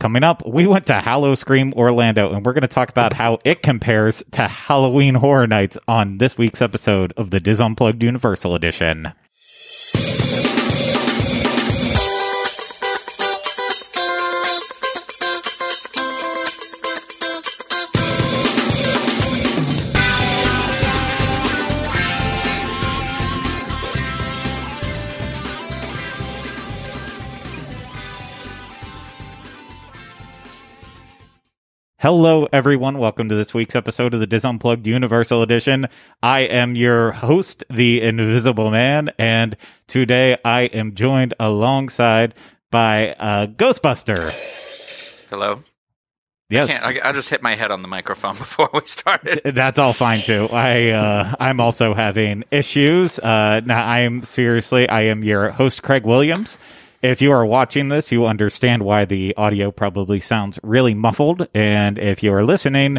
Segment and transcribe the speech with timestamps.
[0.00, 3.62] Coming up, we went to Howl-O-Scream Orlando, and we're going to talk about how it
[3.62, 9.12] compares to Halloween Horror Nights on this week's episode of the Dis Unplugged Universal Edition.
[32.00, 32.96] Hello, everyone.
[32.96, 35.86] Welcome to this week's episode of the Dis Unplugged Universal Edition.
[36.22, 39.54] I am your host, the Invisible Man, and
[39.86, 42.32] today I am joined alongside
[42.70, 44.32] by uh, Ghostbuster.
[45.28, 45.62] Hello.
[46.48, 49.42] Yes, I, can't, I, I just hit my head on the microphone before we started.
[49.54, 50.48] that's all fine too.
[50.50, 53.18] I uh, I'm also having issues.
[53.18, 54.88] Uh, now I am seriously.
[54.88, 56.56] I am your host, Craig Williams.
[57.02, 61.48] If you are watching this, you understand why the audio probably sounds really muffled.
[61.54, 62.98] And if you are listening,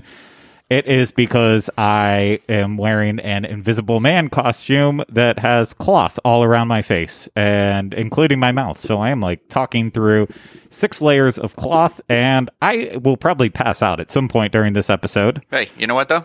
[0.71, 6.67] it is because I am wearing an invisible man costume that has cloth all around
[6.67, 8.79] my face and including my mouth.
[8.79, 10.29] So I am like talking through
[10.71, 14.89] six layers of cloth and I will probably pass out at some point during this
[14.89, 15.45] episode.
[15.51, 16.23] Hey, you know what though?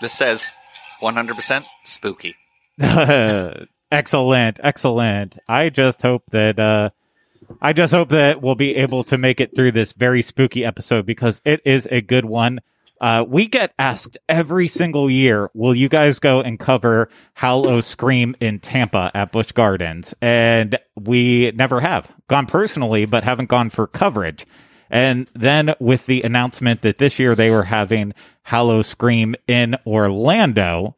[0.00, 0.50] This says
[1.02, 2.36] 100% spooky.
[3.90, 5.38] excellent, excellent.
[5.48, 6.90] I just hope that uh
[7.60, 11.06] I just hope that we'll be able to make it through this very spooky episode
[11.06, 12.60] because it is a good one.
[13.00, 18.58] Uh, we get asked every single year, will you guys go and cover Howl-O-Scream in
[18.58, 20.14] Tampa at Busch Gardens?
[20.22, 24.46] And we never have gone personally, but haven't gone for coverage.
[24.88, 30.96] And then with the announcement that this year they were having Howl-O-Scream in Orlando,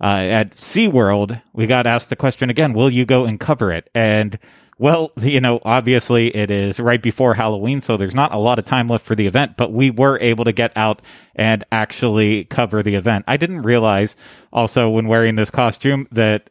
[0.00, 3.90] uh, at SeaWorld, we got asked the question again, will you go and cover it?
[3.94, 4.38] And
[4.78, 8.64] well, you know, obviously it is right before Halloween, so there's not a lot of
[8.64, 11.02] time left for the event, but we were able to get out
[11.34, 13.24] and actually cover the event.
[13.26, 14.14] I didn't realize
[14.52, 16.50] also when wearing this costume that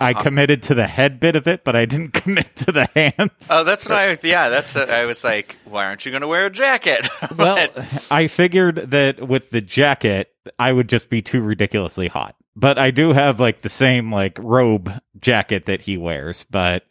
[0.00, 3.30] I committed to the head bit of it, but I didn't commit to the hands.
[3.48, 6.28] Oh, that's what I, yeah, that's, what I was like, why aren't you going to
[6.28, 7.08] wear a jacket?
[7.36, 7.68] well,
[8.10, 12.90] I figured that with the jacket, I would just be too ridiculously hot but I
[12.90, 16.44] do have like the same like robe jacket that he wears.
[16.50, 16.84] But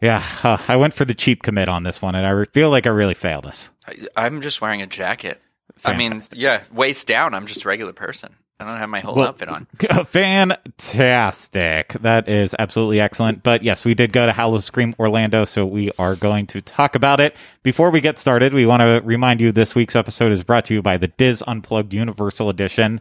[0.00, 2.70] yeah, uh, I went for the cheap commit on this one, and I re- feel
[2.70, 3.70] like I really failed us.
[4.16, 5.40] I, am just wearing a jacket.
[5.76, 5.94] Fantastic.
[5.94, 7.34] I mean, yeah, waist down.
[7.34, 8.36] I'm just a regular person.
[8.58, 9.66] I don't have my whole well, outfit on.
[10.06, 11.94] Fantastic.
[11.94, 13.42] That is absolutely excellent.
[13.42, 17.20] But yes, we did go to Howl-O-Scream Orlando, so we are going to talk about
[17.20, 17.34] it.
[17.62, 20.74] Before we get started, we want to remind you this week's episode is brought to
[20.74, 23.00] you by the Dis Unplugged Universal Edition.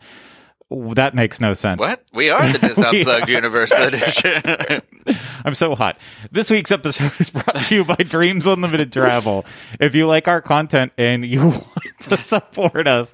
[0.71, 1.79] That makes no sense.
[1.79, 2.03] What?
[2.13, 4.81] We are the Dis Unplugged Universal Edition.
[5.43, 5.97] I'm so hot.
[6.31, 9.45] This week's episode is brought to you by Dreams Unlimited Travel.
[9.79, 13.11] If you like our content and you want to support us,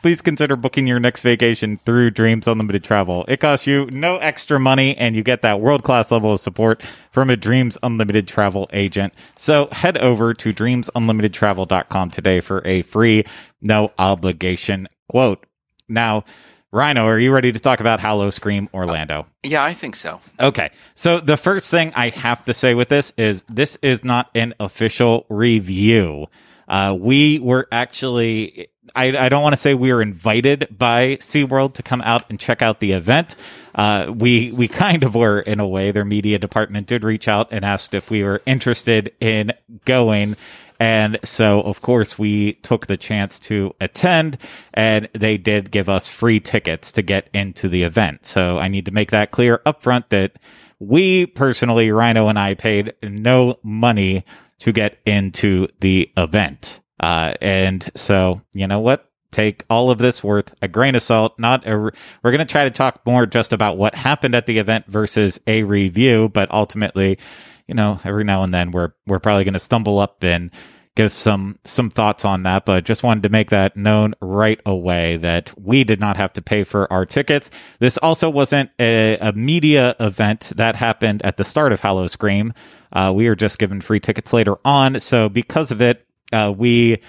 [0.00, 3.26] please consider booking your next vacation through Dreams Unlimited Travel.
[3.28, 6.82] It costs you no extra money and you get that world class level of support
[7.10, 9.12] from a Dreams Unlimited Travel agent.
[9.36, 13.26] So head over to dreamsunlimitedtravel.com today for a free,
[13.60, 15.44] no obligation quote.
[15.86, 16.24] Now,
[16.74, 19.20] Ryno, are you ready to talk about Howl-O-Scream Orlando?
[19.20, 20.20] Uh, yeah, I think so.
[20.40, 20.70] Okay.
[20.96, 24.54] So the first thing I have to say with this is this is not an
[24.58, 26.26] official review.
[26.66, 31.74] Uh, we were actually, I, I don't want to say we were invited by SeaWorld
[31.74, 33.36] to come out and check out the event.
[33.72, 35.92] Uh, we, we kind of were in a way.
[35.92, 39.52] Their media department did reach out and asked if we were interested in
[39.84, 40.36] going.
[40.80, 44.38] And so, of course, we took the chance to attend
[44.72, 48.26] and they did give us free tickets to get into the event.
[48.26, 50.32] So I need to make that clear upfront that
[50.80, 54.24] we personally, Ryno and I paid no money
[54.60, 56.80] to get into the event.
[57.00, 59.10] Uh, and so, you know what?
[59.30, 61.38] Take all of this worth a grain of salt.
[61.38, 61.92] Not a, we're
[62.22, 65.64] going to try to talk more just about what happened at the event versus a
[65.64, 67.18] review, but ultimately,
[67.66, 70.50] you know, every now and then we're we're probably going to stumble up and
[70.96, 75.16] give some some thoughts on that, but just wanted to make that known right away
[75.16, 77.50] that we did not have to pay for our tickets.
[77.80, 82.52] This also wasn't a, a media event that happened at the start of Howl-O-Scream.
[82.92, 87.00] Uh, we were just given free tickets later on, so because of it, uh, we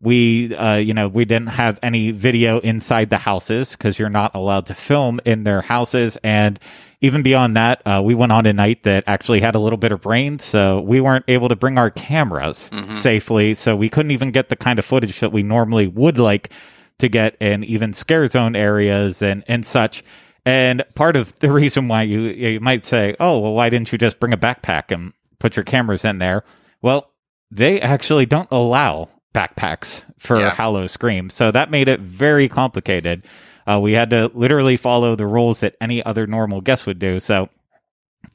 [0.00, 4.34] we uh, you know we didn't have any video inside the houses because you're not
[4.34, 6.60] allowed to film in their houses and
[7.02, 9.92] even beyond that uh, we went on a night that actually had a little bit
[9.92, 12.94] of rain so we weren't able to bring our cameras mm-hmm.
[12.94, 16.50] safely so we couldn't even get the kind of footage that we normally would like
[16.98, 20.02] to get in even scare zone areas and and such
[20.46, 23.98] and part of the reason why you you might say oh well why didn't you
[23.98, 26.42] just bring a backpack and put your cameras in there
[26.80, 27.10] well
[27.50, 30.50] they actually don't allow backpacks for Yeah.
[30.50, 31.30] Howl-O-Scream.
[31.30, 33.24] So that made it very complicated.
[33.66, 37.20] Uh, we had to literally follow the rules that any other normal guest would do.
[37.20, 37.48] So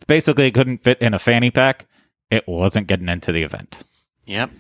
[0.08, 1.86] basically, it couldn't fit in a fanny pack.
[2.30, 3.78] It wasn't getting into the event.
[4.26, 4.52] Yep.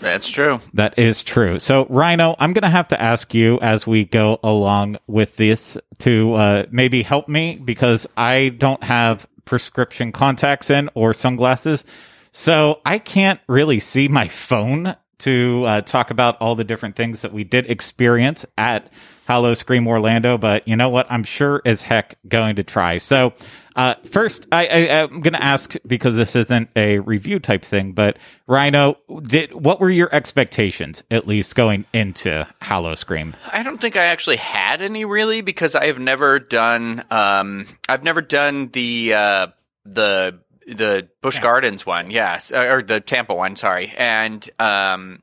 [0.00, 0.60] That's true.
[0.74, 1.60] That is true.
[1.60, 5.78] So, Ryno, I'm going to have to ask you as we go along with this
[6.00, 11.84] to uh, maybe help me because I don't have prescription contacts in or sunglasses.
[12.32, 17.20] So, I can't really see my phone to uh, talk about all the different things
[17.20, 18.90] that we did experience at
[19.32, 20.36] Howl-O-Scream Orlando.
[20.36, 21.06] But you know what?
[21.08, 22.98] I'm sure as heck going to try.
[22.98, 23.32] So,
[23.74, 28.18] uh, first, I, I'm going to ask because this isn't a review type thing, but
[28.46, 28.96] Ryno,
[29.26, 33.34] did what were your expectations at least going into Howl-O-Scream?
[33.50, 38.04] I don't think I actually had any really because I have never done um I've
[38.04, 39.46] never done the uh
[39.86, 43.94] the the Busch Gardens one, yes, uh, or the Tampa one, sorry.
[43.96, 45.22] And um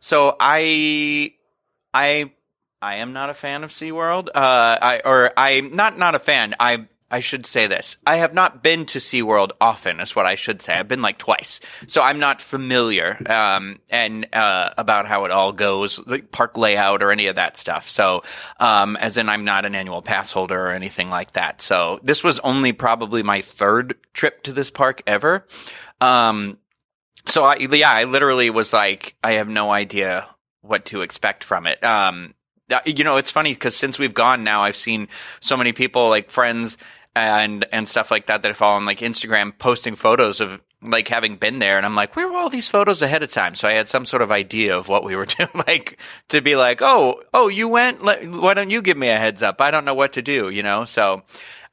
[0.00, 1.34] so I
[1.92, 2.32] I
[2.82, 4.28] I am not a fan of SeaWorld.
[4.28, 6.54] Uh I or I'm not not a fan.
[6.58, 7.96] I I should say this.
[8.06, 10.74] I have not been to SeaWorld often, is what I should say.
[10.74, 11.58] I've been like twice.
[11.88, 17.02] So I'm not familiar, um, and, uh, about how it all goes, like park layout
[17.02, 17.88] or any of that stuff.
[17.88, 18.22] So,
[18.60, 21.60] um, as in I'm not an annual pass holder or anything like that.
[21.60, 25.44] So this was only probably my third trip to this park ever.
[26.00, 26.58] Um,
[27.26, 30.28] so I, yeah, I literally was like, I have no idea
[30.60, 31.82] what to expect from it.
[31.82, 32.34] Um,
[32.84, 35.08] you know, it's funny because since we've gone now, I've seen
[35.40, 36.78] so many people, like friends
[37.14, 41.08] and and stuff like that, that I follow on like Instagram, posting photos of like
[41.08, 43.54] having been there, and I'm like, where were all these photos ahead of time?
[43.54, 46.56] So I had some sort of idea of what we were doing, like to be
[46.56, 48.02] like, oh, oh, you went.
[48.02, 49.60] Let, why don't you give me a heads up?
[49.60, 50.84] I don't know what to do, you know.
[50.84, 51.22] So,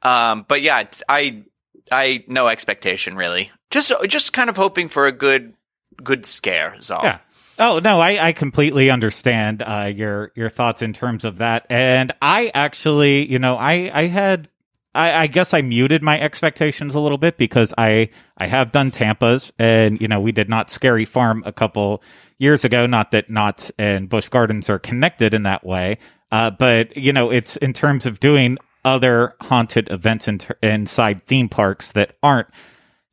[0.02, 1.42] um, but yeah, I
[1.90, 3.50] I no expectation really.
[3.70, 5.54] Just just kind of hoping for a good
[6.02, 7.02] good scare is all.
[7.02, 7.18] Yeah.
[7.58, 12.12] Oh no, I, I completely understand uh, your your thoughts in terms of that, and
[12.22, 14.48] I actually, you know, I I had,
[14.94, 18.92] I, I guess I muted my expectations a little bit because I I have done
[18.92, 22.00] Tampa's, and you know, we did Knott's Scary Farm a couple
[22.38, 22.86] years ago.
[22.86, 25.98] Not that Knott's and Busch Gardens are connected in that way,
[26.30, 31.48] uh, but you know, it's in terms of doing other haunted events in, inside theme
[31.48, 32.48] parks that aren't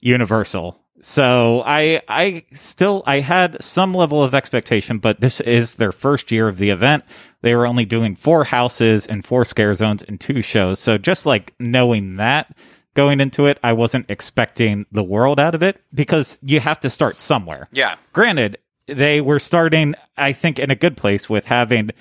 [0.01, 0.79] Universal.
[1.07, 6.31] So I I still I had some level of expectation, but this is their first
[6.31, 7.03] year of the event.
[7.43, 10.79] They were only doing four houses and four scare zones and two shows.
[10.79, 12.57] So just like knowing that
[12.95, 16.89] going into it, I wasn't expecting the world out of it because you have to
[16.89, 17.69] start somewhere.
[17.71, 17.97] Yeah.
[18.11, 21.91] Granted, they were starting, I think, in a good place with having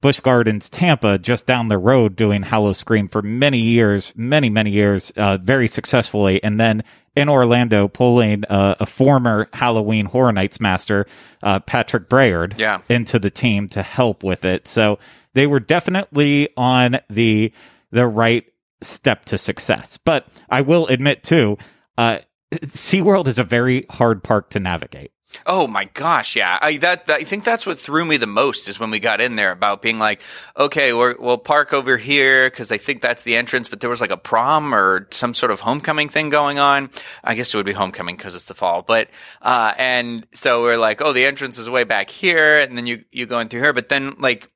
[0.00, 5.12] Busch Gardens Tampa just down the road doing Howl-O-Scream for many years, many, many years,
[5.16, 6.42] uh, very successfully.
[6.42, 6.84] And then
[7.16, 11.06] in Orlando, pulling uh, a former Halloween Horror Nights master,
[11.42, 12.80] uh, Patrick Braillard, Yeah.
[12.88, 14.68] into the team to help with it.
[14.68, 14.98] So
[15.34, 17.52] they were definitely on the
[17.90, 18.44] the right
[18.82, 19.96] step to success.
[20.04, 21.56] But I will admit too,
[21.96, 22.18] uh,
[22.52, 25.12] SeaWorld is a very hard park to navigate.
[25.44, 26.58] Oh my gosh, yeah.
[26.60, 29.20] I that, that I think that's what threw me the most is when we got
[29.20, 30.22] in there about being like,
[30.56, 34.00] okay, we're, we'll park over here because I think that's the entrance, but there was
[34.00, 36.90] like a prom or some sort of homecoming thing going on.
[37.24, 39.10] I guess it would be homecoming because it's the fall, but
[39.42, 43.04] uh, and so we're like, oh, the entrance is way back here, and then you
[43.10, 44.50] you go in through here, but then like.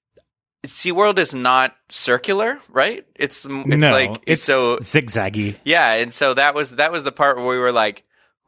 [0.66, 3.06] SeaWorld is not circular, right?
[3.16, 5.56] It's it's no, like it's so zigzaggy.
[5.64, 8.04] yeah, and so that was that was the part where we were like,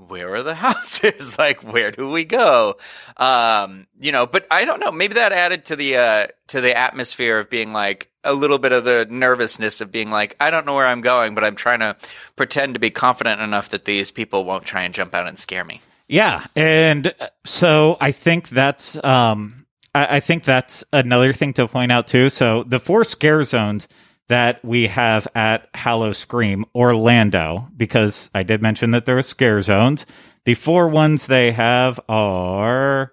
[0.09, 1.39] where are the houses?
[1.39, 2.77] like, where do we go?
[3.17, 4.93] Um, you know, but I don't know.
[4.93, 8.73] Maybe that added to the uh to the atmosphere of being like a little bit
[8.73, 11.81] of the nervousness of being like, I don't know where I'm going, but I'm trying
[11.81, 11.97] to
[12.37, 15.65] pretend to be confident enough that these people won't try and jump out and scare
[15.65, 15.81] me.
[16.09, 21.67] Yeah, and uh, so I think that's um, I, I think that's another thing to
[21.67, 22.29] point out too.
[22.31, 23.89] So the four scare zones
[24.33, 30.07] that we have at Howl-O-Scream Orlando, because I did mention that there are scare zones.
[30.47, 33.13] The four ones they have are.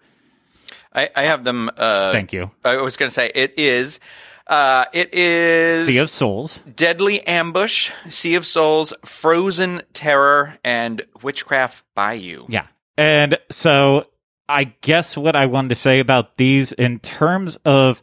[0.94, 1.70] I, I have them.
[1.76, 2.52] Uh, Thank you.
[2.64, 4.00] I was going to say it is.
[4.48, 6.62] Uh, it is Sea of Souls.
[6.74, 12.46] Deadly Ambush, Sea of Souls, Frozen Terror, and Witchcraft Bayou.
[12.48, 12.68] Yeah.
[12.98, 14.08] And so
[14.48, 18.02] I guess what I wanted to say about these in terms of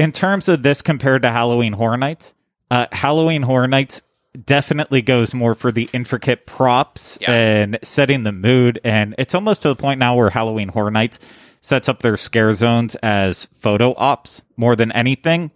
[0.00, 2.32] in terms of this compared to Halloween Horror Nights,
[2.70, 4.00] uh, Halloween Horror Nights
[4.46, 7.32] definitely goes more for the intricate props Yeah.
[7.32, 8.80] and setting the mood.
[8.82, 11.18] And it's almost to the point now where Halloween Horror Nights
[11.60, 15.50] sets up their scare zones as photo ops more than anything.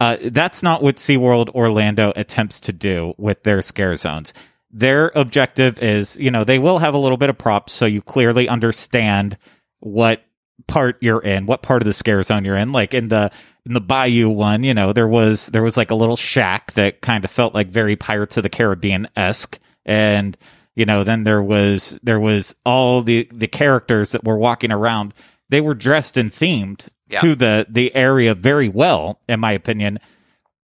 [0.00, 4.32] Uh, that's not what SeaWorld Orlando attempts to do with their scare zones.
[4.70, 8.00] Their objective is, you know, they will have a little bit of props so you
[8.00, 9.36] clearly understand
[9.80, 10.22] what
[10.66, 12.72] part you're in, what part of the scare zone you're in.
[12.72, 13.30] Like in the
[13.64, 17.00] in the Bayou one, you know, there was there was like a little shack that
[17.00, 20.36] kind of felt like very Pirates of the Caribbean esque, and
[20.74, 25.14] you know, then there was there was all the the characters that were walking around.
[25.48, 27.20] They were dressed and themed Yeah.
[27.20, 29.98] to the the area very well, in my opinion.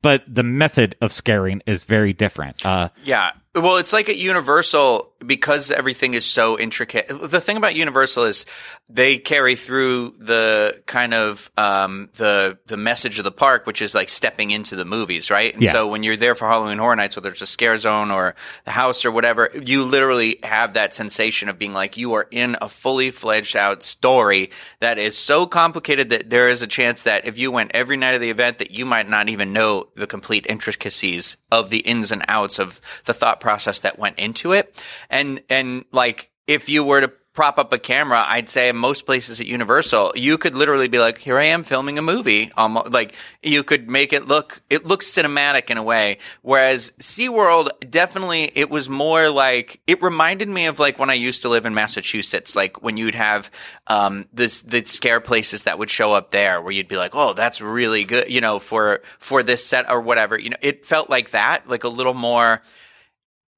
[0.00, 2.64] But the method of scaring is very different.
[2.64, 3.32] Uh, Yeah.
[3.54, 7.06] Well, it's like at Universal because everything is so intricate.
[7.08, 8.46] The thing about Universal is
[8.88, 13.94] they carry through the kind of um, the the message of the park, which is
[13.94, 15.52] like stepping into the movies, right?
[15.52, 15.72] And Yeah.
[15.72, 18.34] so when you're there for Halloween Horror Nights, whether it's a scare zone or
[18.64, 22.56] the house or whatever, you literally have that sensation of being like you are in
[22.60, 27.26] a fully fledged out story that is so complicated that there is a chance that
[27.26, 30.06] if you went every night of the event, that you might not even know the
[30.06, 34.82] complete intricacies of the ins and outs of the thought process that went into it.
[35.10, 39.06] And and like if you were to prop up a camera, I'd say in most
[39.06, 42.90] places at Universal, you could literally be like, "Here I am filming a movie." Almost
[42.90, 46.18] like you could make it look it looks cinematic in a way.
[46.42, 51.42] Whereas SeaWorld definitely it was more like it reminded me of like when I used
[51.42, 53.52] to live in Massachusetts, like when you'd have
[53.86, 57.34] um this the scare places that would show up there where you'd be like, "Oh,
[57.34, 60.36] that's really good," you know, for for this set or whatever.
[60.36, 62.62] You know, it felt like that, like a little more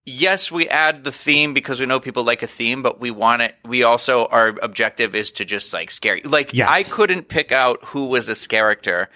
[0.04, 3.42] yes, we add the theme because we know people like a theme, but we want
[3.42, 3.54] it.
[3.64, 6.22] We also our objective is to just like scare you.
[6.24, 6.68] Like Yes.
[6.70, 9.08] I couldn't pick out who was this character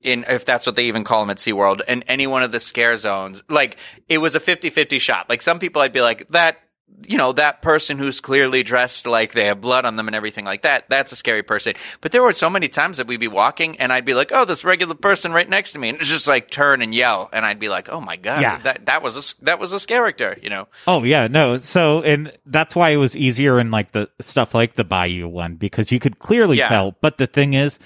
[0.00, 2.60] in if that's what they even call them at SeaWorld in any one of the
[2.60, 3.42] scare zones.
[3.48, 3.76] Like
[4.08, 5.28] it was a 50-50 shot.
[5.28, 6.58] Like some people I'd be like that
[7.06, 10.44] you know, that person who's clearly dressed like they have blood on them and everything
[10.44, 11.74] like that, that's a scary person.
[12.00, 14.44] But there were so many times that we'd be walking and I'd be like, oh,
[14.44, 15.90] this regular person right next to me.
[15.90, 17.30] And it's just like turn and yell.
[17.32, 18.58] And I'd be like, oh my God, Yeah.
[18.58, 20.66] that, that was a, that was a character, you know?
[20.86, 21.56] Oh yeah, no.
[21.58, 25.54] So and that's why it was easier in like the stuff like the Bayou one
[25.54, 26.68] because you could clearly Yeah.
[26.68, 26.96] tell.
[27.00, 27.78] But the thing is,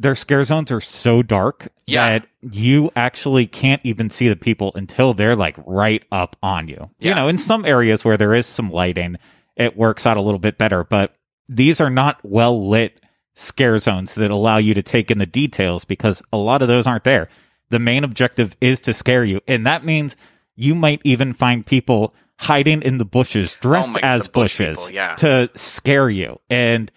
[0.00, 2.18] their scare zones are so dark Yeah.
[2.18, 6.88] that you actually can't even see the people until they're like right up on you.
[6.98, 9.16] You know, in some areas where there is some lighting,
[9.56, 10.84] it works out a little bit better.
[10.84, 11.14] But
[11.48, 12.98] these are not well lit
[13.34, 16.86] scare zones that allow you to take in the details because a lot of those
[16.86, 17.28] aren't there.
[17.68, 19.40] The main objective is to scare you.
[19.46, 20.16] And that means
[20.56, 24.56] you might even find people hiding in the bushes oh dressed Oh my- as bush
[24.58, 25.14] bushes people, yeah.
[25.16, 26.40] to scare you.
[26.48, 26.90] And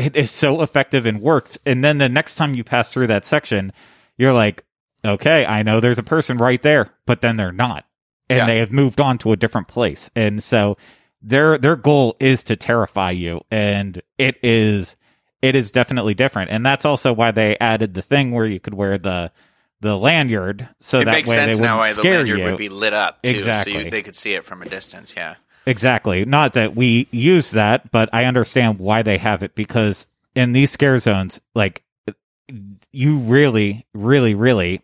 [0.00, 1.58] it is so effective and worked.
[1.66, 3.72] And then the next time you pass through that section,
[4.16, 4.64] you're like,
[5.04, 7.84] okay, I know there's a person right there, but then they're not.
[8.28, 8.46] And Yeah.
[8.46, 10.10] they have moved on to a different place.
[10.14, 10.76] And so
[11.22, 13.40] their their goal is to terrify you.
[13.50, 14.96] And it is
[15.42, 16.50] it is definitely different.
[16.50, 19.32] And that's also why they added the thing where you could wear the
[19.80, 22.38] the lanyard so it that makes way sense they now why why the scare lanyard
[22.38, 22.44] you.
[22.44, 25.14] would be lit up too, so you, they could see it from a distance.
[25.16, 25.36] Yeah,
[25.66, 26.24] Exactly.
[26.24, 30.70] Not that we use that, but I understand why they have it because in these
[30.72, 31.82] scare zones, like
[32.92, 34.82] you really, really, really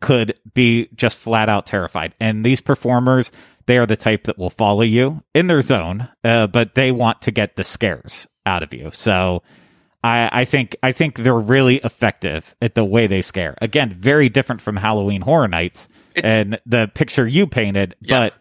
[0.00, 2.14] could be just flat out terrified.
[2.20, 3.30] And these performers,
[3.66, 7.20] they are the type that will follow you in their zone, uh, but they want
[7.22, 8.90] to get the scares out of you.
[8.92, 9.42] So
[10.04, 13.56] I, I think I think they're really effective at the way they scare.
[13.60, 18.20] Again, very different from Halloween Horror Nights It- and the picture you painted, Yeah.
[18.30, 18.34] but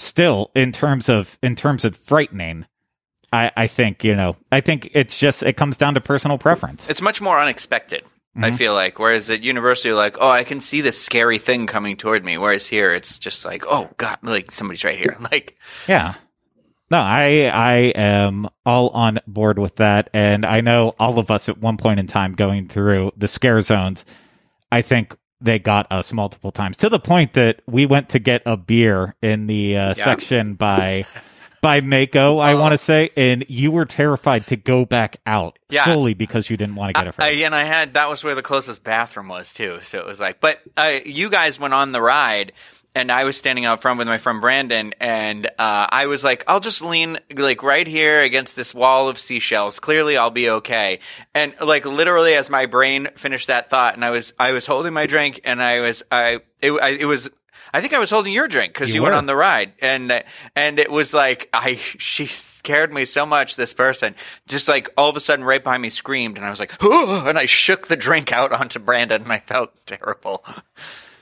[0.00, 2.66] still in terms of in terms of frightening
[3.32, 6.88] i i think you know i think it's just it comes down to personal preference
[6.88, 8.02] it's much more unexpected.
[8.38, 8.56] I Mm-hmm.
[8.56, 11.96] feel like, whereas at university, you're like, oh, I can see this scary thing coming
[11.96, 12.36] toward me.
[12.36, 15.16] Whereas here, it's just like, oh god, like somebody's right here.
[15.32, 15.56] Like,
[15.88, 16.16] yeah
[16.90, 21.48] no i i am all on board with that and i know all of us
[21.48, 24.04] at one point in time going through the scare zones
[24.70, 28.42] i think they got us multiple times to the point that we went to get
[28.46, 30.04] a beer in the uh, Yeah.
[30.04, 31.04] section by
[31.62, 35.84] by Mako, I want to say, and you were terrified to go back out Yeah.
[35.84, 37.42] solely because you didn't want to get I, afraid.
[37.42, 39.80] and I had that was where the closest bathroom was too.
[39.82, 42.52] So it was like, but uh, you guys went on the ride,
[42.96, 46.44] and I was standing out front with my friend Brandon, and uh, I was like,
[46.48, 49.78] I'll just lean like right here against this wall of seashells.
[49.80, 51.00] Clearly, I'll be okay.
[51.34, 54.94] And like literally, as my brain finished that thought, and I was I was holding
[54.94, 57.28] my drink, and I was I it, I, it was.
[57.74, 60.24] I think I was holding your drink because You you, went on the ride, and
[60.54, 63.56] and it was like I she scared me so much.
[63.56, 64.14] This person
[64.46, 67.38] just like all of a sudden right behind me screamed, and I was like, and
[67.38, 70.46] I shook the drink out onto Brandon, and I felt terrible.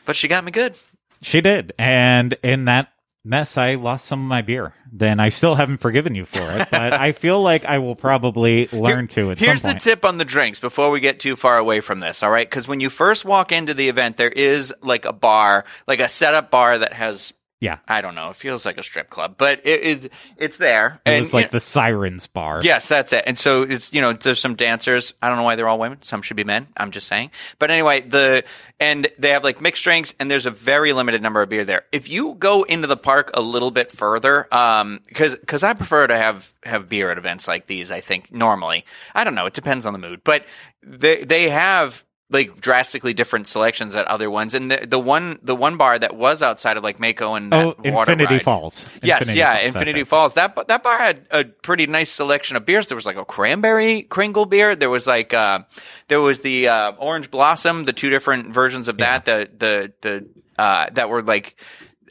[0.04, 0.76] But she got me good.
[1.24, 1.72] She did.
[1.78, 2.88] And in that
[3.24, 4.74] mess, I lost some of my beer.
[4.92, 8.68] Then I still haven't forgiven you for it, but I feel like I will probably
[8.68, 11.80] learn to at Here's the tip on the drinks before we get too far away
[11.80, 12.48] from this, all right?
[12.48, 16.08] Because when you first walk into the event, there is like a bar, like a
[16.08, 17.32] setup bar that has
[17.64, 17.78] Yeah.
[17.88, 18.28] I don't know.
[18.28, 21.00] It feels like a strip club, but it is it's there.
[21.06, 22.60] It and was like you know- the Sirens Bar.
[22.62, 23.24] Yes, that's it.
[23.26, 25.14] And so it's you know there's some dancers.
[25.22, 26.02] I don't know why they're all women.
[26.02, 26.66] Some should be men.
[26.76, 27.30] I'm just saying.
[27.58, 28.44] But anyway, the
[28.78, 31.84] and they have like mixed drinks, and there's a very limited number of beer there.
[31.90, 36.06] If you go into the park a little bit further, um, because because I prefer
[36.06, 37.90] to have have beer at events like these.
[37.90, 39.46] I think normally, I don't know.
[39.46, 40.44] It depends on the mood, but
[40.82, 44.54] they they have like drastically different selections at other ones.
[44.54, 47.74] And the the one the one bar that was outside of like Mako and Oh,
[47.84, 48.86] Infinity ride- Falls.
[49.02, 50.04] Yes, Infinity yeah, Falls, Infinity.
[50.04, 50.34] Falls.
[50.34, 52.88] That that bar had a pretty nice selection of beers.
[52.88, 54.74] There was like a cranberry Kringle beer.
[54.74, 55.60] There was like uh,
[56.08, 59.26] there was the uh, orange blossom, the two different versions of that.
[59.26, 60.28] The the the
[60.60, 61.56] uh, that were like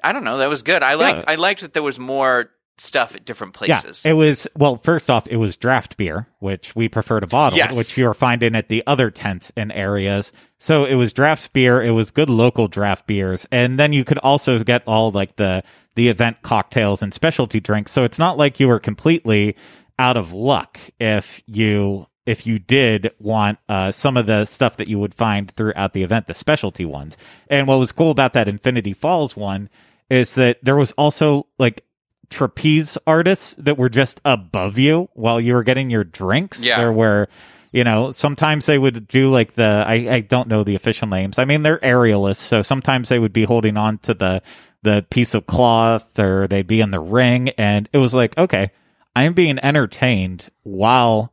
[0.03, 0.37] I don't know.
[0.37, 0.83] That was good.
[0.83, 1.23] I like Yeah.
[1.27, 4.03] I liked that there was more stuff at different places.
[4.03, 4.77] Yeah, it was well.
[4.83, 7.75] First off, it was draft beer, which we prefer to bottle, Yes.
[7.75, 10.31] which you're finding at the other tents and areas.
[10.59, 11.81] So it was draft beer.
[11.81, 15.63] It was good local draft beers, and then you could also get all like the
[15.95, 17.91] the event cocktails and specialty drinks.
[17.91, 19.55] So it's not like you were completely
[19.99, 24.87] out of luck if you if you did want uh, some of the stuff that
[24.87, 27.17] you would find throughout the event, the specialty ones.
[27.49, 29.69] And what was cool about that Infinity Falls one
[30.09, 31.83] is that there was also like
[32.33, 36.59] trapeze artists that were just above you while you were getting your drinks.
[36.59, 36.77] Yeah.
[36.77, 37.29] There were,
[37.71, 41.39] you know, sometimes they would do like the, I, I don't know the official names.
[41.39, 42.37] I mean, they're aerialists.
[42.37, 44.41] So sometimes they would be holding on to the,
[44.81, 47.49] the piece of cloth or they'd be in the ring.
[47.49, 48.71] And it was like, okay,
[49.15, 51.31] I'm being entertained while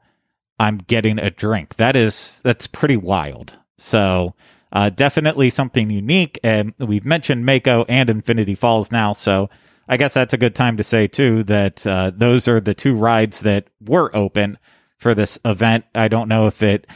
[0.59, 1.76] I'm getting a drink.
[1.76, 3.54] That is, that's pretty wild.
[3.78, 4.35] So,
[4.73, 6.38] uh, definitely something unique.
[6.45, 9.14] And we've mentioned Mako and Infinity Falls now.
[9.14, 9.50] So
[9.91, 12.95] I guess that's a good time to say too that, uh, those are the two
[12.95, 14.57] rides that were open
[14.99, 15.85] for this event.
[15.97, 16.87] I don't know if it,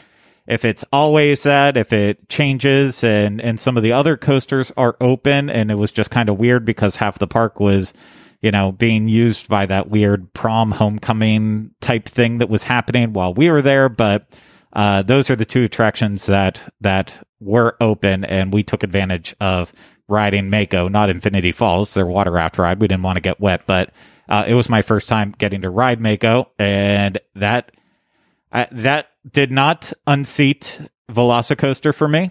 [0.46, 4.96] if it's always that, if it changes and, and some of the other coasters are
[5.00, 7.92] open and it was just kind of weird because half the park was,
[8.40, 13.34] you know, being used by that weird prom homecoming type thing that was happening while
[13.34, 13.88] we were there.
[13.88, 14.28] But,
[14.72, 19.72] uh, those are the two attractions that, that were open and we took advantage of
[20.08, 22.80] riding Mako, not Infinity Falls, their water raft ride.
[22.80, 23.90] We didn't want to get wet, but,
[24.28, 27.72] uh, it was my first time getting to ride Mako and that,
[28.52, 32.30] that did not unseat Velocicoaster for me.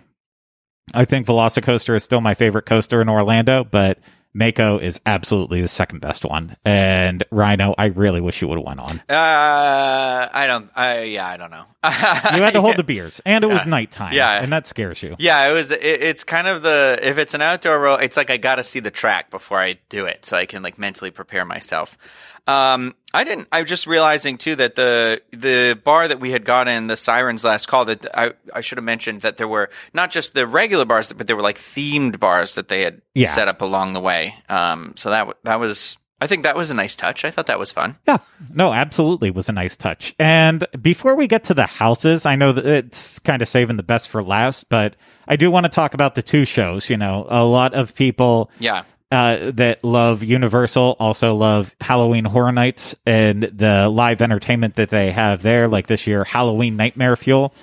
[0.94, 4.00] I think Velocicoaster is still my favorite coaster in Orlando, but
[4.34, 6.56] Mako is absolutely the second best one.
[6.66, 9.00] And Ryno, I really wish you would have went on.
[9.10, 10.70] Uh, I don't.
[10.76, 11.66] I yeah, I don't know.
[11.84, 14.14] You had to hold the beers, and it was nighttime.
[14.14, 14.42] Yeah.
[14.42, 15.16] and that scares you.
[15.20, 15.72] Yeah, it was.
[15.72, 18.64] It, it's kind of the if it's an outdoor row, it's like I got to
[18.64, 21.98] see the track before I do it, so I can like mentally prepare myself.
[22.48, 23.48] Um, I didn't.
[23.52, 27.44] I was just realizing too that the the bar that we had gotten the Sirens
[27.44, 30.84] last call that I I should have mentioned that there were not just the regular
[30.86, 33.30] bars, but there were like themed bars that they had Yeah.
[33.30, 34.36] set up along the way.
[34.50, 35.98] Um, so that that was.
[36.22, 37.26] I think that was a nice touch.
[37.26, 37.98] I thought that was fun.
[38.08, 40.16] Yeah, no, absolutely was a nice touch.
[40.18, 43.84] And before we get to the houses, I know that it's kind of saving the
[43.84, 44.96] best for last, but
[45.28, 46.90] I do want to talk about the two shows.
[46.90, 48.84] You know, a lot of people Yeah.
[49.14, 55.12] Uh, that love Universal also love Halloween Horror Nights and the live entertainment that they
[55.12, 55.68] have there.
[55.68, 57.54] Like this year, Halloween Nightmare Fuel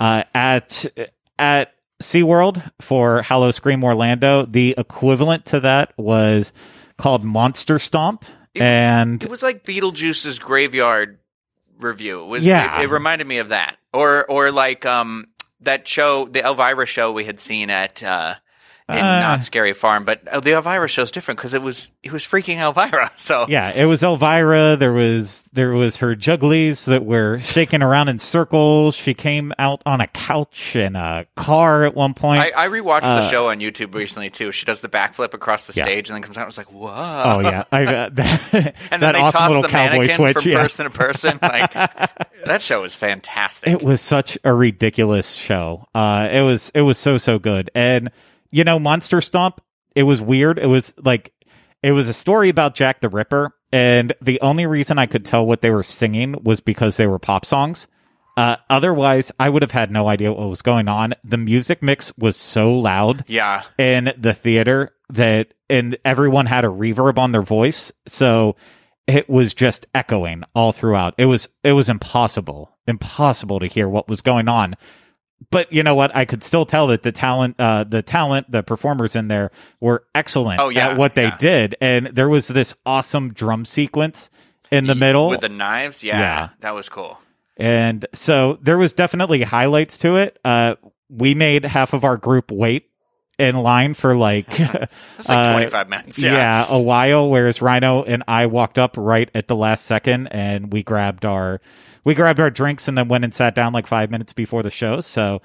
[0.00, 0.86] uh, at
[1.38, 4.46] at SeaWorld for Howl-O-Scream Orlando.
[4.46, 6.52] The equivalent to that was
[6.96, 11.18] called Monster Stomp, and It was like Beetlejuice's Graveyard
[11.78, 12.22] Revue.
[12.22, 12.80] It was Yeah.
[12.80, 13.76] it, it reminded me of that.
[13.92, 15.26] Or or like um
[15.60, 18.36] that show, the Elvira show we had seen at uh
[18.88, 19.20] in Uh.
[19.20, 22.22] Knott's Scary Farm, but uh, the Elvira show show's different because it was it was
[22.26, 23.10] freaking Elvira.
[23.16, 24.76] So yeah, it was Elvira.
[24.76, 28.94] There was there was her jugglies that were shaking around in circles.
[28.94, 32.42] She came out on a couch in a car at one point.
[32.42, 34.52] I, I rewatched the Uh, show on YouTube recently too.
[34.52, 35.84] She does the backflip across the Yeah.
[35.84, 36.42] stage and then comes out.
[36.42, 36.90] I was like, whoa!
[36.92, 40.36] oh yeah, I, uh, that, and then that they awesome toss the mannequin switch.
[40.42, 40.62] from yeah.
[40.62, 41.38] person to person.
[41.42, 43.70] Like that show was fantastic.
[43.72, 45.86] It was such a ridiculous show.
[45.94, 48.10] Uh, it was it was so so good, and
[48.54, 49.60] you know, Monster Stomp.
[49.96, 50.58] It was weird.
[50.60, 51.32] It was like
[51.82, 55.44] it was a story about Jack the Ripper, and the only reason I could tell
[55.44, 57.88] what they were singing was because they were pop songs.
[58.36, 61.14] Uh, otherwise, I would have had no idea what was going on.
[61.24, 66.68] The music mix was so loud yeah, in the theater that and everyone had a
[66.68, 68.56] reverb on their voice so
[69.06, 74.08] it was just echoing all throughout it was it was impossible impossible to hear what
[74.08, 74.74] was going on
[75.50, 78.62] but you know what i could still tell that the talent uh the talent the
[78.62, 81.36] performers in there were excellent Oh, yeah, at what they yeah.
[81.38, 84.30] did and there was this awesome drum sequence
[84.70, 86.02] in the middle with the knives.
[86.02, 86.48] Yeah, Yeah.
[86.60, 87.18] that was cool.
[87.56, 90.38] and so there was definitely highlights to it.
[90.44, 90.74] Uh,
[91.08, 92.90] we made half of our group wait
[93.38, 94.48] in line for like
[95.18, 96.22] It's like uh, 25 minutes.
[96.22, 96.32] yeah.
[96.34, 96.66] Yeah.
[96.68, 97.28] a while.
[97.30, 101.60] Whereas Ryno and I walked up right at the last second, and we grabbed our
[102.04, 104.70] we grabbed our drinks and then went and sat down like five minutes before the
[104.70, 105.00] show.
[105.00, 105.40] So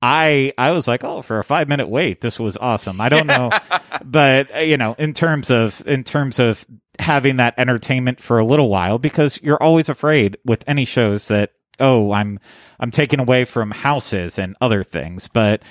[0.00, 3.00] I I was like, oh, for a five minute wait, this was awesome.
[3.00, 3.50] I don't know,
[4.04, 6.66] but uh, you know, in terms of in terms of
[6.98, 11.52] having that entertainment for a little while, because you're always afraid with any shows that
[11.80, 12.38] oh, I'm
[12.78, 15.28] I'm taken away from houses and other things.
[15.28, 15.62] But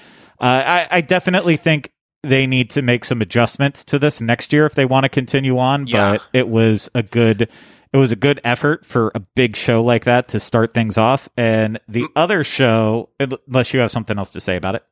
[0.48, 1.92] I, I definitely think
[2.24, 5.58] they need to make some adjustments to this next year if they want to continue
[5.58, 5.88] on.
[5.88, 6.14] Yeah.
[6.14, 7.50] But it was a good
[7.92, 11.30] it was a good effort for a big show like that to start things off.
[11.38, 14.84] And the other show, unless you have something else to say about it,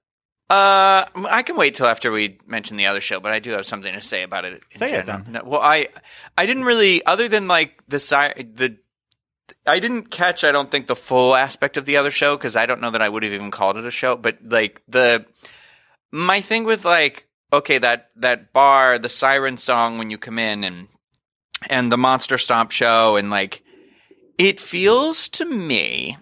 [0.52, 3.66] Uh, I can wait till after we mention the other show, but I do have
[3.66, 4.62] something to say about it.
[4.72, 5.26] In Say it then.
[5.30, 5.88] No, well, I
[6.38, 8.78] I didn't really, other than like the side the.
[9.66, 12.66] I didn't catch, I don't think, the full aspect of the other show because I
[12.66, 14.16] don't know that I would have even called it a show.
[14.16, 15.26] But like the
[16.12, 20.64] my thing with like okay that that bar, the siren song when you come in
[20.64, 20.88] and
[21.70, 23.64] and the monster stomp show and like
[24.38, 26.18] it feels to me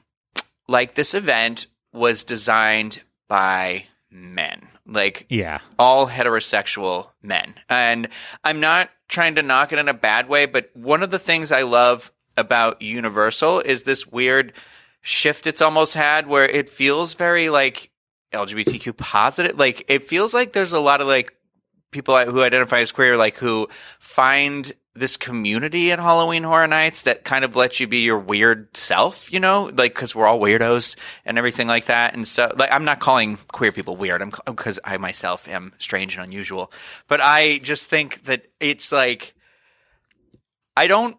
[0.68, 8.10] like this event was designed by men like yeah, all heterosexual men and
[8.44, 11.52] i'm not trying to knock it in a bad way but one of the things
[11.52, 14.54] i love about universal is this weird
[15.02, 17.91] shift it's almost had where it feels very like
[18.34, 21.34] lgbtq positive like it feels like there's a lot of like
[21.91, 23.67] people who identify as queer like who
[23.99, 28.75] find this community at Halloween Horror Nights that kind of lets you be your weird
[28.75, 32.13] self, you know, like because we're all weirdos and everything like that.
[32.13, 36.15] And so, like, I'm not calling queer people weird, I'm because I myself am strange
[36.15, 36.71] and unusual.
[37.08, 39.34] But I just think that it's like
[40.75, 41.17] I don't.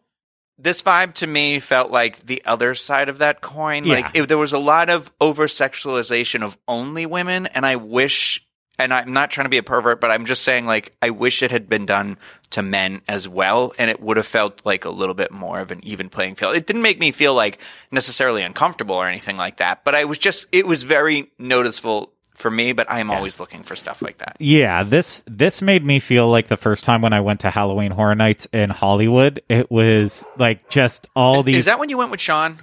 [0.63, 3.85] This vibe to me felt like the other side of that coin.
[3.85, 3.95] Yeah.
[3.95, 8.47] Like it, there was a lot of over sexualization of only women, and I wish.
[8.79, 11.43] And I'm not trying to be a pervert, but I'm just saying, like, I wish
[11.43, 12.17] it had been done
[12.53, 15.71] to men as well, and it would have felt like a little bit more of
[15.71, 16.57] an even playing field.
[16.57, 20.17] It didn't make me feel like necessarily uncomfortable or anything like that, but I was
[20.17, 24.19] just, it was very noticeable for me, but I am always looking for stuff like
[24.19, 24.37] that.
[24.41, 24.83] yeah.
[24.83, 28.15] This this made me feel like the first time when I went to Halloween Horror
[28.15, 29.43] Nights in Hollywood.
[29.49, 31.57] It was like just all these.
[31.57, 32.59] Is that when you went with Sean?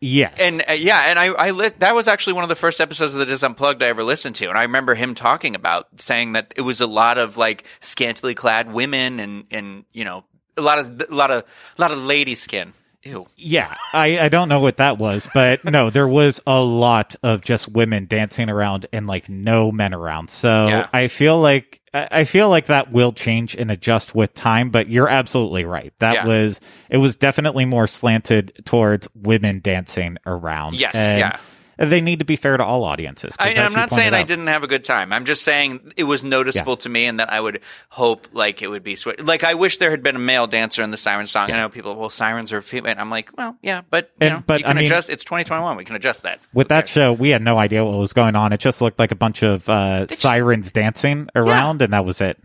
[0.00, 2.78] yes, And uh, yeah, and I, I li- that was actually one of the first
[2.80, 5.88] episodes of the Dis Unplugged I ever listened to, and I remember him talking about
[5.98, 10.24] saying that it was a lot of like scantily clad women and and you know
[10.56, 11.44] a lot of a lot of
[11.78, 12.74] a lot of lady skin.
[13.04, 13.26] Ew.
[13.36, 17.42] Yeah, I, I don't know what that was, but no, there was a lot of
[17.42, 20.30] just women dancing around and like no men around.
[20.30, 20.88] So Yeah.
[20.92, 24.70] I feel like I feel like that will change and adjust with time.
[24.70, 25.92] But you're absolutely right.
[26.00, 26.26] That Yeah.
[26.26, 30.74] was it was definitely more slanted towards women dancing around.
[30.80, 31.38] Yes, And yeah.
[31.78, 33.34] They need to be fair to all audiences.
[33.38, 35.12] I, I'm not saying I out- didn't have a good time.
[35.12, 38.68] I'm just saying it was noticeable to me, and that I would hope like it
[38.68, 41.26] would be sw- like I wish there had been a male dancer in the siren
[41.26, 41.50] song.
[41.50, 42.92] I know people, well, sirens are female.
[42.92, 45.10] And I'm like, well, yeah, but you And- know, but, you can I mean- adjust.
[45.10, 45.76] It's 2021.
[45.76, 46.40] We can adjust that.
[46.52, 48.52] With that show, we had no idea what was going on.
[48.52, 52.20] It just looked like a bunch of uh, just- sirens dancing around, and that was
[52.20, 52.38] it.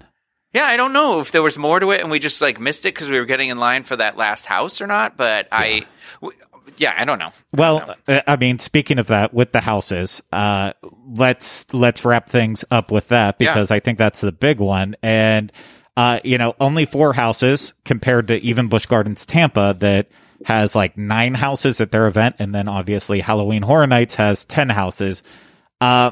[0.52, 2.84] Yeah, I don't know if there was more to it and we just like missed
[2.88, 5.16] it because we were getting in line for that last house or not.
[5.16, 5.86] But I,
[6.24, 6.36] w-
[6.80, 7.30] yeah, I don't know.
[7.54, 10.74] Well, uh, I mean, speaking of that, with the houses, uh,
[11.08, 14.96] let's let's wrap things up with that because I think that's the big one.
[15.04, 15.52] And
[15.98, 20.08] uh, you know, only four houses compared to even Busch Gardens Tampa that
[20.46, 24.70] has like nine houses at their event, and then obviously Halloween Horror Nights has ten
[24.70, 25.22] houses.
[25.82, 26.12] Uh,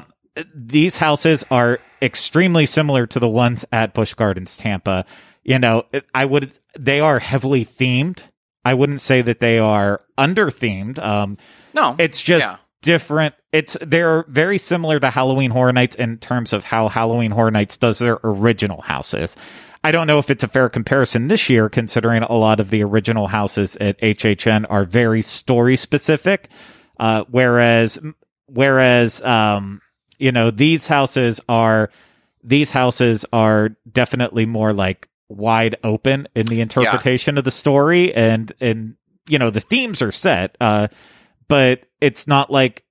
[0.54, 5.04] these houses are extremely similar to the ones at Busch Gardens Tampa.
[5.44, 8.18] You know, it- I would they are heavily themed.
[8.64, 10.98] I wouldn't say that they are under themed.
[10.98, 11.38] Um,
[11.74, 12.56] No, it's just yeah.
[12.82, 13.34] different.
[13.52, 17.76] It's they're very similar to Halloween Horror Nights in terms of how Halloween Horror Nights
[17.76, 19.36] does their original houses.
[19.84, 22.82] I don't know if it's a fair comparison this year, considering a lot of the
[22.82, 26.48] original houses at HHN are very story specific,
[26.98, 27.98] uh, whereas
[28.46, 29.80] whereas um,
[30.18, 31.90] you know these houses are
[32.42, 38.52] these houses are definitely more like wide open in the interpretation of the story and
[38.60, 38.94] and
[39.28, 40.88] you know the themes are set uh
[41.48, 42.84] but it's not like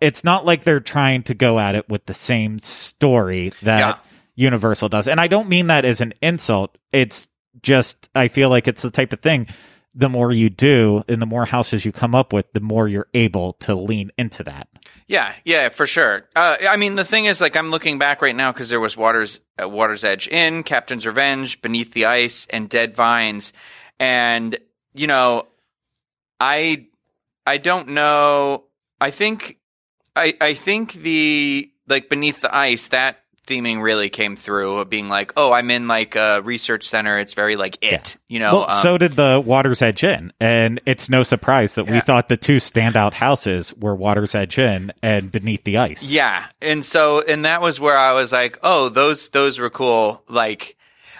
[0.00, 3.96] it's not like they're trying to go at it with the same story that Yeah.
[4.36, 5.08] universal does.
[5.08, 6.78] And i don't mean that as an insult.
[6.92, 7.26] It's
[7.62, 9.46] just i feel like it's the type of thing
[9.94, 13.08] the more you do and the more houses you come up with the more you're
[13.14, 14.68] able to lean into that
[15.06, 16.28] Yeah, yeah, for sure.
[16.34, 18.96] Uh, I mean, the thing is, like, I'm looking back right now because there was
[18.96, 23.52] Waters, uh, Waters Edge Inn, Captain's Revenge, Beneath the Ice, and Dead Vines,
[24.00, 24.56] and
[24.94, 25.46] you know,
[26.40, 26.86] I,
[27.46, 28.64] I don't know.
[29.00, 29.58] I think,
[30.16, 35.08] I, I think the like Beneath the Ice that theming really came through of being
[35.08, 37.18] like, oh, I'm in like a research center.
[37.18, 38.54] It's very like it, you know.
[38.54, 42.28] Well, um, so did the Water's Edge Inn, and it's no surprise that we thought
[42.28, 46.02] the two standout houses were Water's Edge Inn and Beneath the Ice.
[46.02, 46.46] Yeah.
[46.60, 50.22] And so, and that was where I was like, oh, those, those were cool.
[50.28, 50.76] Like,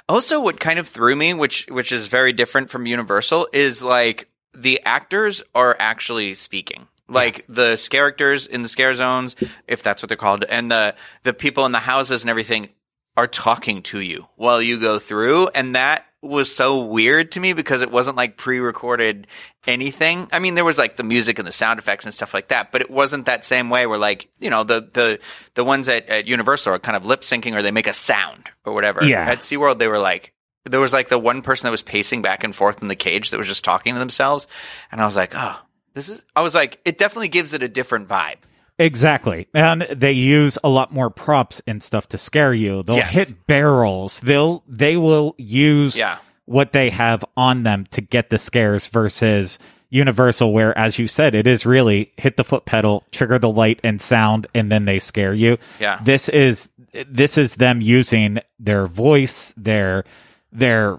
[0.08, 4.28] also what kind of threw me, which, which is very different from Universal is like
[4.54, 6.88] the actors are actually speaking.
[7.09, 9.37] Like the characters in the scare zones,
[9.69, 12.71] if that's what they're called, and the, the people in the houses and everything
[13.17, 15.49] are talking to you while you go through.
[15.49, 19.27] And that was so weird to me because it wasn't like pre-recorded
[19.67, 20.27] anything.
[20.33, 22.73] I mean, there was like the music and the sound effects and stuff like that,
[22.73, 25.21] but it wasn't that same way where like, you know, the, the,
[25.55, 28.51] the ones at, at Universal are kind of lip syncing or they make a sound
[28.64, 29.05] or whatever.
[29.05, 29.29] Yeah.
[29.29, 30.33] At SeaWorld, they were like,
[30.64, 33.31] there was like the one person that was pacing back and forth in the cage
[33.31, 34.49] that was just talking to themselves.
[34.90, 35.61] And I was like, oh,
[35.94, 38.37] this is, I was like, it definitely gives it a different vibe.
[38.78, 39.46] Exactly.
[39.54, 42.83] And they use a lot more props and stuff to scare you.
[42.83, 43.14] They'll Yes.
[43.14, 44.18] hit barrels.
[44.20, 46.18] They'll they will use Yeah.
[46.46, 49.59] what they have on them to get the scares versus
[49.90, 53.78] Universal where as you said it is really hit the foot pedal, trigger the light
[53.85, 55.57] and sound and then they scare you.
[55.78, 56.00] Yeah.
[56.02, 56.68] This is
[57.09, 60.02] this is them using their voice, their
[60.50, 60.98] their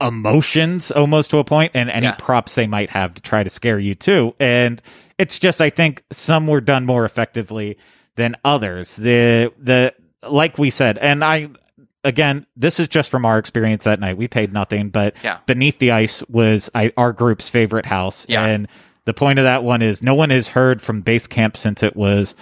[0.00, 2.14] emotions almost to a point and any Yeah.
[2.18, 4.34] props they might have to try to scare you too.
[4.40, 4.80] And
[5.18, 7.78] it's just I think some were done more effectively
[8.16, 8.94] than others.
[8.94, 9.94] The the
[10.28, 11.48] like we said, and I
[12.04, 14.16] again, this is just from our experience that night.
[14.16, 15.38] We paid nothing, but Yeah.
[15.46, 18.26] Beneath the Ice was I, our group's favorite house.
[18.28, 18.44] Yeah.
[18.46, 18.68] And
[19.06, 21.96] the point of that one is no one has heard from base camp since it
[21.96, 22.34] was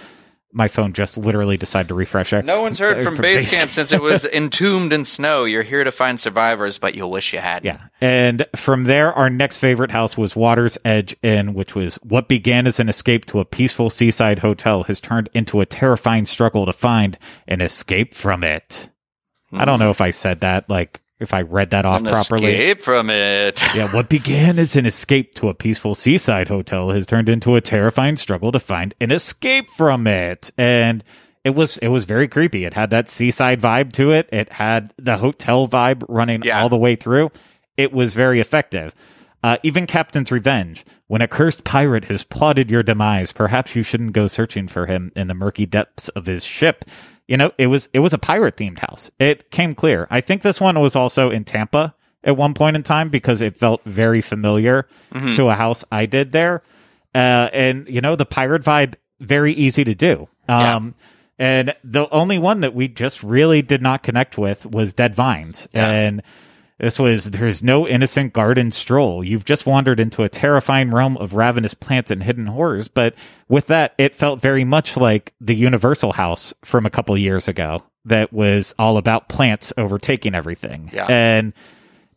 [0.55, 2.41] my phone just literally decided to refresh there.
[2.41, 5.43] No one's heard Uh, from base camp since it was entombed in snow.
[5.43, 7.65] You're here to find survivors, but you'll wish you had.
[7.65, 7.79] Yeah.
[7.99, 12.65] And from there, our next favorite house was Water's Edge Inn, which was what began
[12.67, 16.73] as an escape to a peaceful seaside hotel has turned into a terrifying struggle to
[16.73, 18.89] find an escape from it.
[19.53, 22.53] I don't know if I said that, like, if I read that off An properly.
[22.53, 23.63] escape from it.
[23.75, 27.61] Yeah, what began as an escape to a peaceful seaside hotel has turned into a
[27.61, 30.51] terrifying struggle to find an escape from it.
[30.57, 31.03] And
[31.43, 32.65] it was it was very creepy.
[32.65, 34.27] It had that seaside vibe to it.
[34.31, 36.61] It had the hotel vibe running Yeah.
[36.61, 37.31] all the way through.
[37.77, 38.93] It was very effective.
[39.45, 40.83] Uh, even Captain's Revenge.
[41.05, 45.11] When a cursed pirate has plotted your demise, perhaps you shouldn't go searching for him
[45.15, 46.83] in the murky depths of his ship.
[47.27, 49.11] You know, it was it was a pirate themed house.
[49.19, 50.07] It came clear.
[50.09, 53.55] I think this one was also in Tampa at one point in time because it
[53.55, 54.87] felt very familiar
[55.35, 56.63] to a house I did there.
[57.13, 60.27] Uh, and you know, the pirate vibe very easy to do.
[60.49, 60.75] Yeah.
[60.75, 60.95] Um,
[61.37, 65.67] and the only one that we just really did not connect with was Dead Vines.
[65.71, 65.87] Yeah.
[65.87, 66.23] And
[66.79, 69.23] this was there's no innocent garden stroll.
[69.23, 72.87] You've just wandered into a terrifying realm of ravenous plants and hidden horrors.
[72.87, 73.15] But
[73.47, 77.83] with that, it felt very much like the Universal House from a couple years ago
[78.03, 80.89] that was all about plants overtaking everything.
[80.93, 81.07] Yeah.
[81.07, 81.53] And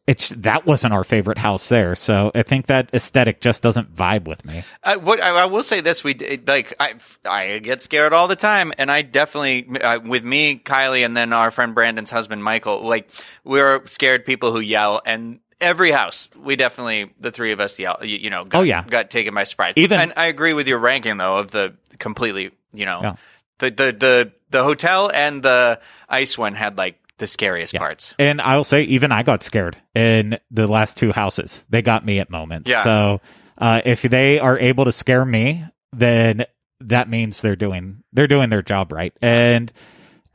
[0.09, 1.95] it's that wasn't our favorite house there.
[1.95, 4.65] So I think that aesthetic just doesn't vibe with me.
[4.83, 6.15] I, what I, I will say this: we
[6.47, 6.95] like I
[7.25, 11.33] I get scared all the time, and I definitely uh, with me, Kylie, and then
[11.33, 12.83] our friend Brandon's husband Michael.
[12.87, 13.09] Like
[13.45, 17.99] we're scared people who yell, and every house we definitely the three of us yell.
[18.03, 18.85] You, you know, got, Oh, yeah.
[18.85, 19.75] got taken by surprise.
[19.77, 22.51] Even- and I agree with your ranking though of the completely.
[22.73, 23.15] You know, Yeah.
[23.59, 28.15] the the the the hotel and the ice one had like the scariest parts.
[28.19, 31.63] And I'll say, even I got scared in the last two houses.
[31.69, 32.71] They got me at moments.
[32.71, 32.85] Yeah.
[32.85, 33.21] So
[33.59, 36.47] uh, if they are able to scare me, then
[36.81, 39.13] that means they're doing they're doing their job right.
[39.21, 39.73] And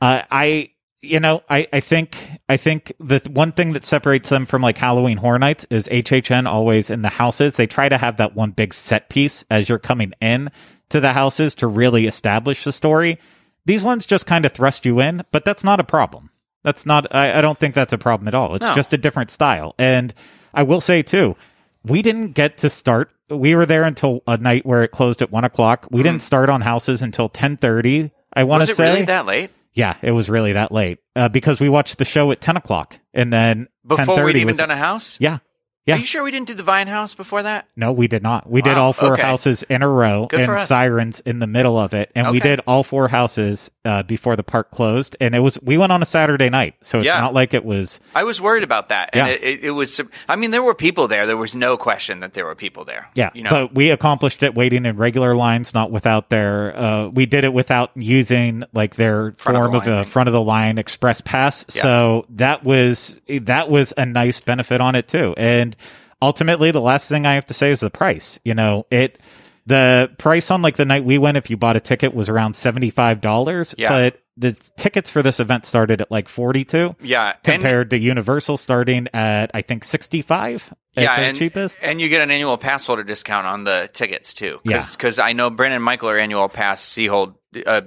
[0.00, 0.70] uh, I,
[1.00, 2.16] you know, I I think
[2.48, 5.88] I think the th- one thing that separates them from like Halloween Horror Nights is
[5.88, 7.56] HHN always in the houses.
[7.56, 10.50] They try to have that one big set piece as you're coming in
[10.90, 13.18] to the houses to really establish the story.
[13.66, 16.30] These ones just kind of thrust you in, but that's not a problem.
[16.64, 18.54] That's not, I, I don't think that's a problem at all.
[18.56, 18.74] It's No.
[18.74, 19.74] just a different style.
[19.78, 20.12] And
[20.52, 21.36] I will say too,
[21.84, 23.10] we didn't get to start.
[23.30, 25.86] We were there until a night where it closed at one o'clock.
[25.90, 28.10] We didn't start on houses until 1030.
[28.34, 29.50] I want Was to it say, really that late?
[29.74, 32.98] yeah, it was really that late, uh, because we watched the show at 10 o'clock
[33.12, 35.18] and then Before 10:30 we'd even was- done a house?
[35.20, 35.38] yeah.
[35.86, 35.96] Yeah.
[35.96, 37.68] Are you sure we didn't do the Vine House before that?
[37.76, 38.48] No, we did not.
[38.48, 39.22] We did all four okay.
[39.22, 42.10] houses in a row Good and sirens in the middle of it.
[42.14, 45.14] And we did all four houses uh, before the park closed.
[45.20, 46.76] And it was, we went on a Saturday night.
[46.80, 47.20] So it's Yeah.
[47.20, 49.34] not like it was, I was worried about that, and Yeah.
[49.34, 50.00] it, it, it was.
[50.26, 51.26] I mean, there were people there.
[51.26, 53.10] There was no question that there were people there.
[53.14, 53.28] yeah.
[53.34, 53.50] you know.
[53.50, 57.52] But we accomplished it waiting in regular lines, not without their, uh, we did it
[57.52, 61.20] without using like their Front of the form of a front of the line express
[61.20, 61.66] pass.
[61.74, 61.82] Yeah.
[61.82, 65.34] So that was, that was a nice benefit on it too.
[65.36, 65.73] And
[66.20, 68.38] ultimately, the last thing I have to say is the price.
[68.44, 69.18] You know, it,
[69.66, 72.54] the price on like the night we went, if you bought a ticket, was around
[72.56, 73.74] seventy five dollars.
[73.78, 73.88] Yeah.
[73.90, 78.56] But the tickets for this event started at like 42 Yeah, and, compared to Universal
[78.56, 81.78] starting at I think 65 yeah, their and, cheapest.
[81.80, 84.60] and you get an annual pass holder discount on the tickets too.
[84.64, 84.84] Yeah.
[84.90, 87.34] Because I know Brandon and Michael are annual pass Seahold,
[87.64, 87.82] uh,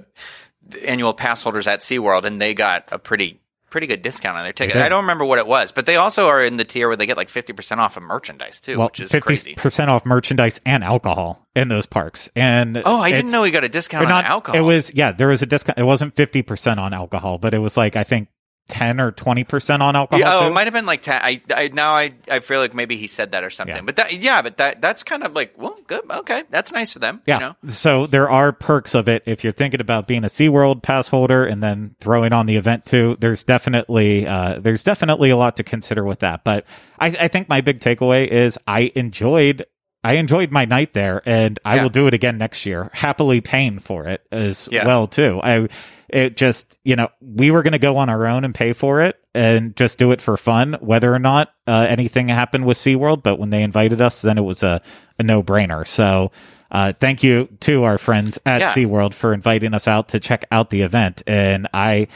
[0.82, 4.52] annual pass holders at SeaWorld, and they got a pretty pretty good discount on their
[4.52, 4.76] ticket.
[4.76, 7.06] I don't remember what it was, but they also are in the tier where they
[7.06, 9.54] get like fifty percent off of merchandise too, Well, which is crazy.
[9.54, 12.28] 50% off merchandise and alcohol in those parks.
[12.34, 14.58] And Oh, I didn't know we got a discount or on not alcohol.
[14.58, 15.78] It was yeah, there was a discount.
[15.78, 18.28] It wasn't fifty percent on alcohol, but it was like I think
[18.68, 20.20] ten or twenty percent on alcohol.
[20.20, 20.46] Yeah, oh, too.
[20.48, 21.20] it might have been like ten.
[21.22, 23.76] I, I now I, I feel like maybe he said that or something.
[23.76, 23.82] Yeah.
[23.82, 26.98] But that yeah, but that that's kind of like well, good, okay, that's nice for
[26.98, 27.22] them.
[27.26, 27.34] Yeah.
[27.34, 27.70] you know?
[27.72, 31.44] So there are perks of it if you're thinking about being a SeaWorld pass holder
[31.44, 33.16] and then throwing on the event too.
[33.20, 36.44] There's definitely uh, there's definitely a lot to consider with that.
[36.44, 36.64] But
[36.98, 39.64] I, I think my big takeaway is I enjoyed
[40.04, 41.82] I enjoyed my night there and I Yeah.
[41.82, 44.86] will do it again next year, happily paying for it as Yeah.
[44.86, 45.40] well too.
[45.42, 45.68] I
[46.08, 49.00] it just you know we were going to go on our own and pay for
[49.00, 53.22] it and just do it for fun whether or not uh, anything happened with SeaWorld
[53.22, 54.80] but when they invited us then it was a,
[55.18, 56.30] a no-brainer so
[56.70, 58.72] uh, thank you to our friends at Yeah.
[58.72, 62.08] SeaWorld for inviting us out to check out the event and I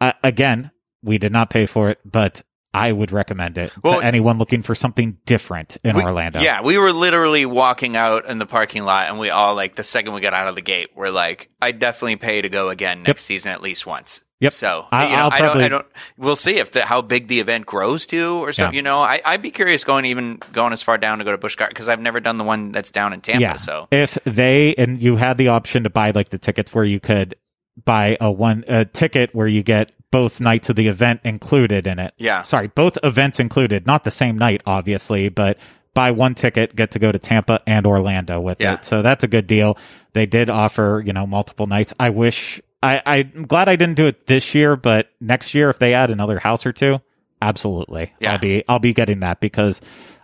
[0.00, 0.70] uh, again
[1.02, 2.42] we did not pay for it but
[2.74, 6.62] I would recommend it Well, to anyone looking for something different in We- Orlando Yeah,
[6.62, 10.14] we were literally walking out in the parking lot, and we all like the second
[10.14, 13.24] we got out of the gate, we're like, "I definitely pay to go again next
[13.24, 14.52] season at least once." Yep.
[14.54, 15.62] So I- you know, I'll I don't.
[15.62, 15.86] I don't.
[16.16, 18.74] We'll see if the how big the event grows to, or something.
[18.74, 18.76] Yeah.
[18.78, 21.38] You know, I, I'd be curious going even going as far down to go to
[21.38, 23.40] Busch Gardens because I've never done the one that's down in Tampa.
[23.40, 23.54] yeah.
[23.56, 26.98] So if they and you had the option to buy like the tickets where you
[26.98, 27.36] could
[27.84, 31.98] buy a one a ticket where you get both nights of the event included in
[31.98, 32.12] it.
[32.18, 32.42] Yeah.
[32.42, 35.56] Sorry, both events included, not the same night, obviously, but
[35.94, 38.74] buy one ticket, get to go to Tampa and Orlando with Yeah.
[38.74, 38.84] it.
[38.84, 39.78] So that's a good deal.
[40.12, 41.94] They did offer, you know, multiple nights.
[41.98, 45.78] I wish I, I'm glad I didn't do it this year, but next year if
[45.78, 47.00] they add another house or two,
[47.40, 48.12] absolutely.
[48.20, 48.32] Yeah.
[48.32, 49.80] I'll be I'll be getting that because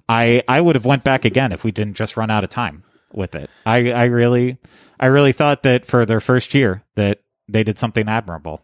[0.08, 2.84] I I would have went back again if we didn't just run out of time
[3.12, 3.48] with it.
[3.66, 4.58] I I really
[5.00, 8.62] I really thought that for their first year that they did something admirable.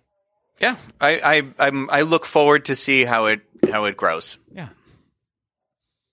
[0.60, 4.38] yeah, I I I'm, I look forward to see how it how it grows.
[4.52, 4.68] Yeah.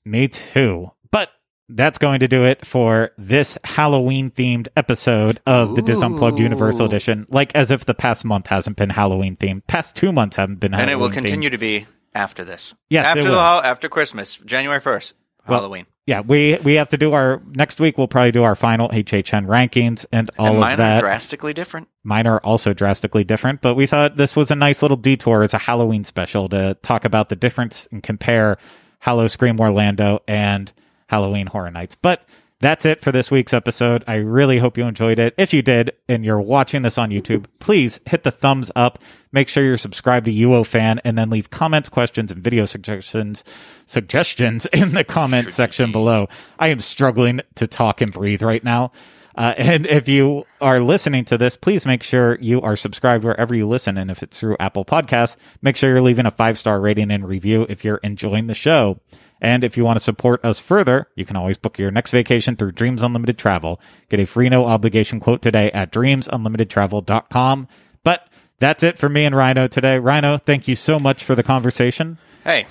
[0.05, 0.91] Me too.
[1.11, 1.29] But
[1.69, 6.85] that's going to do it for this Halloween themed episode of the Dis Unplugged Universal
[6.87, 7.27] Edition.
[7.29, 9.67] Like as if the past month hasn't been Halloween themed.
[9.67, 11.13] Past two months haven't been Halloween and it will themed.
[11.13, 12.73] continue to be after this.
[12.89, 15.13] Yes, after the after Christmas, January first,
[15.47, 15.85] Well, Halloween.
[16.07, 17.97] Yeah, we we have to do our next week.
[17.97, 20.97] We'll probably do our final HHN rankings and all and of that.
[20.97, 21.89] are drastically different.
[22.03, 25.53] Mine are also drastically different, but we thought this was a nice little detour as
[25.53, 28.57] a Halloween special to talk about the difference and compare
[28.99, 30.71] Howl-O-Scream Orlando and
[31.07, 31.95] Halloween Horror Nights.
[31.95, 32.23] But
[32.61, 34.03] that's it for this week's episode.
[34.07, 35.33] I really hope you enjoyed it.
[35.37, 38.99] If you did and you're watching this on YouTube, please hit the thumbs up.
[39.31, 43.43] Make sure you're subscribed to UO Fan and then leave comments, questions, and video suggestions
[43.87, 46.29] suggestions in the comment section below.
[46.59, 48.91] I am struggling to talk and breathe right now.
[49.35, 53.55] Uh, and if you are listening to this, please make sure you are subscribed wherever
[53.55, 53.97] you listen.
[53.97, 57.27] And if it's through Apple Podcasts, make sure you're leaving a five star rating and
[57.27, 58.99] review if you're enjoying the show.
[59.41, 62.55] And if you want to support us further, you can always book your next vacation
[62.55, 63.81] through Dreams Unlimited Travel.
[64.09, 67.67] Get a free no obligation quote today at dreamsunlimitedtravel.com.
[68.03, 68.27] But
[68.59, 69.97] that's it for me and Ryno today.
[69.97, 72.19] Ryno, thank you so much for the conversation.
[72.43, 72.67] Hey,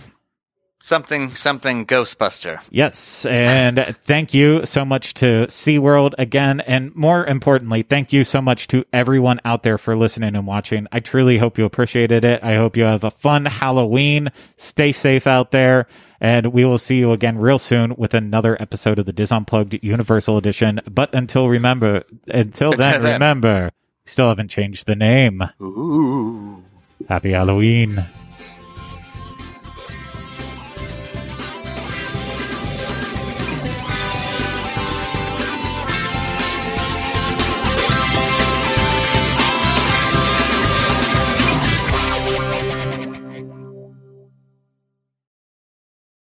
[0.81, 2.63] something something Ghostbuster.
[2.71, 6.61] Yes, and thank you so much to SeaWorld again.
[6.61, 10.87] And more importantly, thank you so much to everyone out there for listening and watching.
[10.91, 12.43] I truly hope you appreciated it.
[12.43, 14.31] I hope you have a fun Halloween.
[14.57, 15.87] Stay safe out there.
[16.21, 19.79] And we will see you again real soon with another episode of the Dis Unplugged
[19.83, 20.81] Universal Edition.
[20.91, 23.13] But until remember, until then, Until then.
[23.15, 23.71] remember,
[24.05, 25.43] still haven't changed the name.
[25.63, 26.63] Ooh.
[27.09, 28.05] Happy Halloween.